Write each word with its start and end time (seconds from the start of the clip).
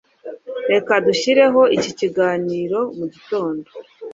Reka 0.71 0.93
dushyireho 1.05 1.61
iki 1.75 1.91
kiganiro 1.99 2.79
mu 2.97 3.05
gotondo. 3.11 3.69